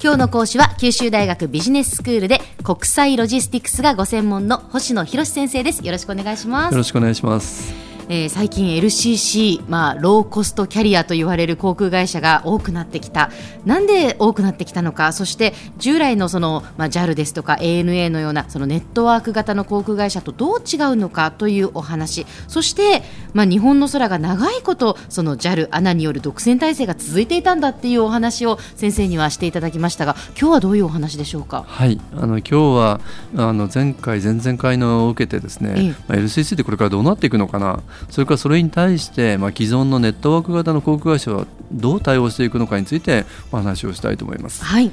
[0.00, 5.84] 今日の講師は九州大学ビジネススクールで国際ロジスティクスがご専門の星野博先生です。
[5.84, 6.72] よろしくお願いします。
[6.72, 7.87] よろしくお願いします。
[8.10, 13.30] えー、最近 LCC、まあ、ローコストキャリアと言われる航空会社が多くなってきた。
[13.66, 15.12] なんで多くなってきたのか？
[15.12, 21.30] そして従来のその、まあ、JAL ですとか ANA のようなそのネットワーク型の航空会社とどう違うのか？
[21.32, 22.26] というお話。
[22.46, 23.02] そして、
[23.34, 31.64] まあ、日本の空が長いことその JAL、ANA による独占体制が続いていたんだっていうお話を先生にはしていただきましたが今日はどういうお話でしょうか？
[31.68, 32.00] はい。
[32.14, 33.00] あの今日は
[33.36, 37.82] あの前回前々回のを受けてですね、ええ、まあ、LCC ってこれからどうなっていくのかな？
[38.10, 44.64] それからそれに対して、まあ、既存のネットワーク型の航空会社はどう対応していくのかについてお話をしたいと思います。
[44.64, 44.90] はい、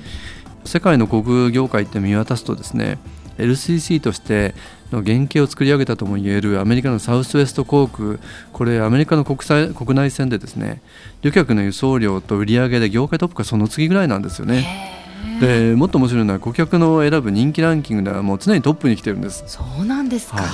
[0.65, 2.97] 世界の航空業界って見渡すとですね
[3.37, 4.55] LCC として
[4.91, 8.17] の原型を作り上げたともいえるアメリカのサウスウエスト航空
[8.53, 10.81] これアメリカの国際国内線でですね
[11.21, 14.93] 旅客の輸送量と売上で業界トップがその次ぐらいなんですよね。
[15.39, 19.43] でもっと面白いのは顧客の選ぶ人気ランキングではもう常にトップに来てるんです。
[19.47, 20.47] そうなんですか、はい、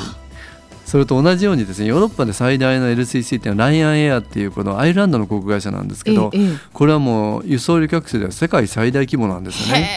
[0.92, 6.34] それと同じようにですねヨーロッパで最大の LCC っていうのはライアンエアっていうこのアイルランドの航空会社なんですけど、
[6.73, 9.88] これはもう輸送旅客数では世界最大規模なんですよね。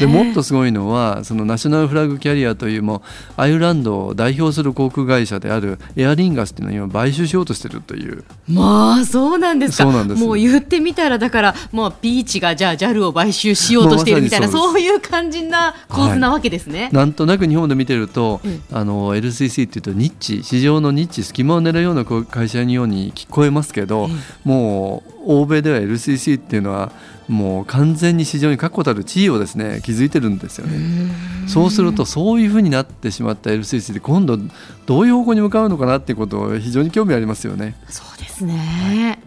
[0.00, 3.02] でもっとすごいのはそのナショナルフラッグキャリアというも
[3.36, 8.24] アイルランドを代表する航空会社であるエアリンガスっていうのを今買収しようとしてるという。
[8.48, 9.84] まあそうなんですか。
[9.84, 26.92] そうなんですもう言ってみたらだからもうピーチがじゃあ JAL を買収しようとしているみたいな、ま、そういう肝心な構図なわけですね、はい、なんとなく日本で見てると、うん、あの LCC っていうとニッチ市場のニッチ隙間を狙うような会社のように聞こえますけど、うん、もう欧米では LCC っていうのは
[27.30, 31.14] もう完全に市場に確固たる地位をですね築いてるんですよね。
[31.46, 34.36] そうするとそういうふうになってしまった LCC で今度
[34.84, 37.76] どういう方向に向かうのかなっていうことを非常に興味ありますよね。
[37.88, 39.20] そうですね、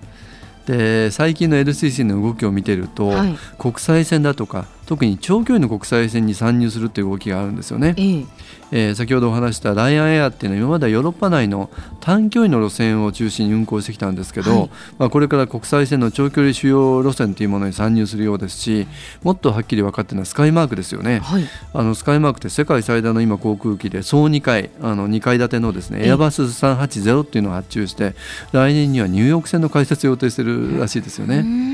[0.66, 7.95] で最近の LCC の動きを見てると、はい、国際線だとか特に長距離の国際線に参入するという動きがあるんですよね。
[7.98, 8.28] えー、
[8.72, 11.69] えー、先ほどお話したライアンエアっていうのは今まではヨーロッパ内の
[12.02, 18.88] 短距離の路線を中心に運航してきたんですけど、はい、まあ、これから国際線の長距離主要路線というものに参入するようですし
[19.24, 21.19] もっとはっきり分かっているのはスカイマークですよね。
[21.19, 28.16] はい、あのスカイマークって世界最大の今航空機で総2階あの2階建てのですねエアバス380っていうのを発注して
[28.52, 31.72] 来年にはニューヨーク線の開設を予定しているらしいですよね。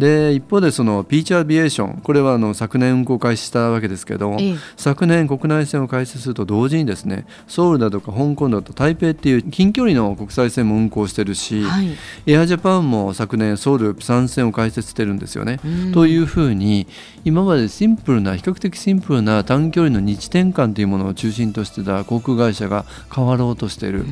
[0.00, 11.96] で一方でそのピーチアビエーションこれはあの昨年運行開始したわけですけど、ええ、昨年国内線を開設すると同時にですねソウルだとか香港だと台北っていう近距離の国際線も運行してるし、はい、
[12.26, 15.60] エアジャパンも昨年ソウルプサン線を開設してるんですよね。
[15.92, 16.86] というふうに
[17.26, 24.06] 今までシンプルな比較的シンプルな短距離の日転換というものを中心としてた航空会社が変わろうとしている。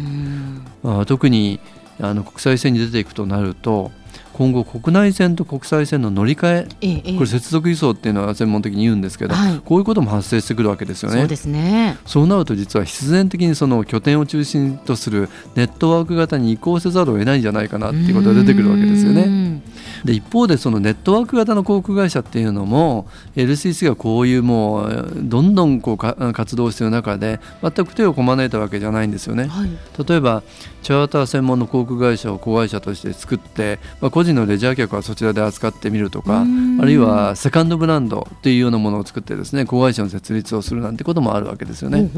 [0.85, 1.61] あ特に
[2.01, 3.91] あの国際線に出ていくとなると
[4.39, 11.19] 今後国内線と国際線の乗り換え、ええ、これ接続輸送っていうのは専門的に言うんですけど、はい、こういうことも発生してくるわけですよね。
[11.19, 19.61] そうですねそうなると実は必然的にその拠点を中心とするネットワーク型に移行せざるを得ないんじゃないかなっていうことが出てくるわけですよね。
[20.05, 29.47] で一方でそのネットワーク型の航空会社っていうのも LCC がこういうもうどんどんこう活動している中で全く手をこまねいたわけじゃないんですよね。
[29.49, 29.71] はい、
[30.07, 30.45] 例えば
[30.83, 42.11] チャーター専門の航空会社を子会社として作って、まあ、個人のレジャー客はそちらで扱ってみるとかあるいはセカンドブランドっていうようなものを作ってですね子会社の設立をするなんてこともあるわけですよね。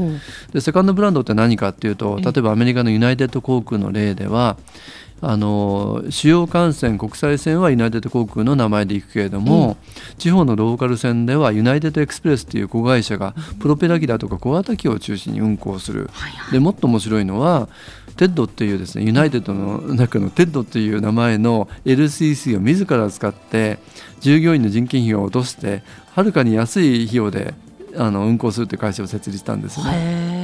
[0.53, 4.57] でセカンドブランドって何かっていうと例えばアメリカのユナイテッド航空の例では
[5.21, 9.77] あの主要幹線国際線はユナイテッド航空の名前で行くけれども、
[10.09, 17.69] うん、地方のローカル線では United Express という子会社がプロペラ機だとか小型機を中心に運行する、はいはい、でもっと面白いのは
[18.17, 23.77] テッドっていうですねユナイテッドの中のテッドっていう名前の LCC を自ら使って
[24.19, 25.83] 従業員の人件費を落として
[26.13, 27.53] はるかに安い費用で
[27.95, 30.40] あの運行するという会社を設立したんですね。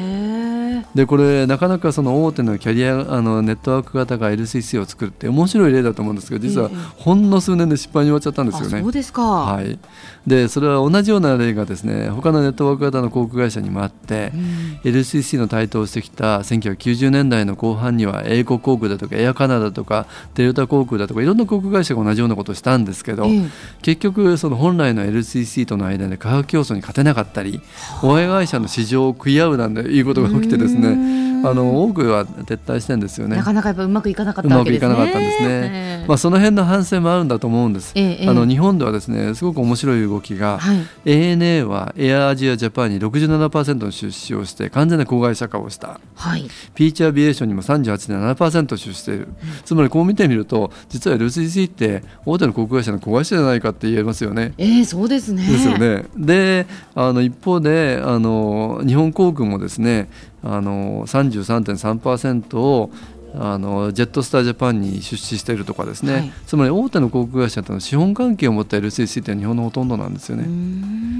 [0.97, 8.81] でこれなかなかその大手のキャリアあのネットワーク型が LCC を作るって面白い例だと思うんですけど実はほんの数年で失敗に終わっちゃったんですよね。
[8.81, 9.77] そうですか、はい、
[10.25, 23.51] でそれは同じような例がですね他のネットワーク型の航空会社にもあって、うん、LCC の台頭してきた1990年代の後半には英国航空だとかエアカナダとかデルタ航空だとかいろんな航空会社が同じようなことをしたんですけど、うん、
[23.83, 27.61] 結局その本来の LCC との間で価格競争に勝てなかったり
[28.01, 31.36] 親会社の市場を食い合うなんていうことが起きてですねね。
[31.45, 33.37] あの多くは撤退してんですよね。
[33.37, 54.53] なかなかやっぱうまくいかなかったうまくいかなかったんですね、えー、まあ、その辺の反省もあるんだと思うんです、えー、あの日本ではですねすごく面白い動きが、はい、ANA はエアアジアジャパンに67%の出資をして完全な子会社化をした、はい、ピーチアビエーションにも38.7%出資している、うん、つまりこう見てみると実は LCC って大手の航空会社の子会社じゃないかって言えますよね。
[54.57, 55.45] えー、そうですね。
[55.45, 56.05] ですよね。
[56.15, 60.09] であの一方であの日本航空もですね
[60.43, 62.91] あの33.3%を
[63.35, 70.47] あのジェットスター・ジャパンに出資しているとかですね、はい、つまり大手の航空会社とのは資本関係を持った LCC というのは日本のほとんどなんですよね。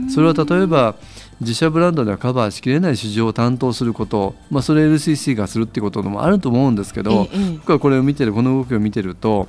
[0.09, 0.95] それは例えば
[1.41, 9.47] 自社ブランドではカバーしきれない市場を担当すること、まあ、それ LCC がするっていうこともあると思うんですけど、ええ、僕はこれを見てるこの動きを見てると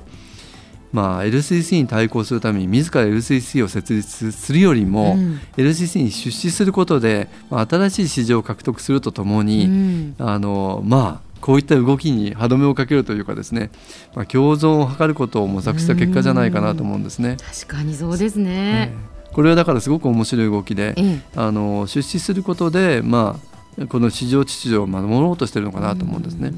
[0.93, 13.70] まあ、LCC に対抗するために自ら LCC を設立するよりも、うん、LCC に出資することで、まあ、新しい市場を獲得するとともに、うん、あのまあこういった動きに歯止めをかけるというかですね、
[14.14, 17.37] まあ、共存を図ることを模索した結果じゃないかなと思うんですね。
[17.62, 18.93] 確かにそうですね、
[19.32, 20.96] これはだからすごく面白い動きで、
[21.37, 23.38] あの出資することで、ま
[23.81, 26.52] あ、この市場秩序を守ろうとしているのかなと思うんですね。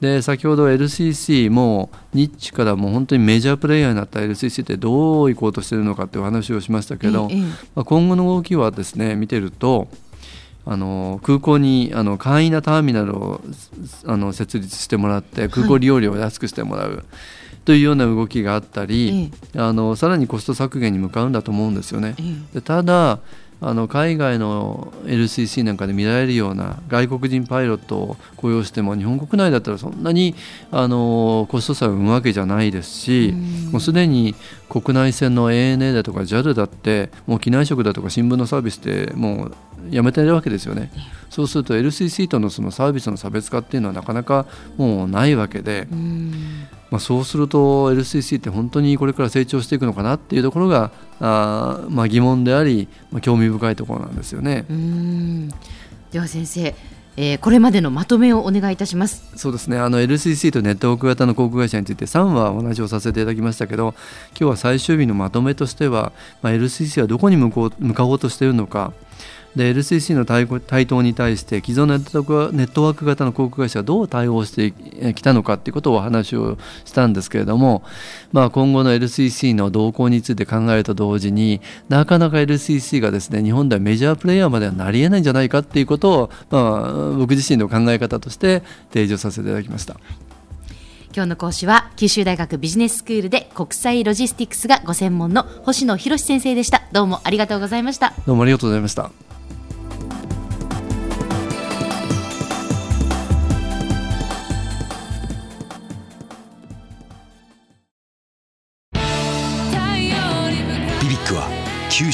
[0.00, 7.28] で先ほど LCC もニッチからもう本当にメジャープレイヤーになった LCC ってどういこうとしているのかっていう話をしましたけど、
[7.74, 9.88] まあ、今後の動きはですね見てると
[10.64, 13.40] あの空港にあの簡易なターミナルを
[14.04, 16.96] あの設立してもらって空港利用料を安くしてもらう。
[16.96, 17.04] はい
[17.68, 22.16] というような動きがあったり、あのさらにコスト削減に向かうんだと思うんですよね。
[22.54, 23.18] でただ
[23.60, 30.36] あの海外の LCC なんかで見られるような外国人パイロットを雇用しても日本国内だったらそんなに
[30.70, 33.34] あのコスト差を生むわけじゃないですし
[33.72, 34.36] もうすでに
[34.68, 39.54] 国内線の ANA だとか JAL だってもう機内食だとか新聞のサービスってもう
[39.90, 40.90] やめてるわけですよね。
[41.30, 44.46] そうすると LCC とのそのサービスの差別化っていうのはなかなか
[44.76, 45.86] もうないわけで、
[46.90, 50.90] まあ、そうすると LCC って本当にこれから成長していくのかなっていうところが
[51.20, 54.64] あ、まあ、疑問であり、まあ、興味深いところなんですよね。
[56.10, 56.74] では先生
[57.20, 59.28] えー、これまでのまとめをお願いいたします。
[59.34, 59.76] そうですね。
[59.76, 63.96] あの LCC とネットワーク型の航空会社について3話お話をさせていただきましたけど
[64.28, 66.12] 今日は最終日のまとめとしては、
[66.42, 68.92] まあ、LCC はどこに向こう向かおうとしているのか
[69.58, 71.98] で LCC の台頭に対して既存の
[72.52, 77.82] ネットワーク型の航空会社はどう対応してきたのかということをお話をしたんですけれども、
[78.30, 88.62] まあ、今後の LCC の動向について考えると同時になかなか LCC がですね日本ではメジャープレイヤーまではなりえないんじゃないかっていうことを、まあ、僕自身の考え方として
[88.92, 89.96] 提示させていただきました。
[91.12, 96.82] 今日の講師は九州大学ビジネススクールで国際ロジスティクスがご専門の星野博先生でした。
[96.92, 98.14] どうもありがとうございました。
[98.24, 99.27] どうもありがとうございました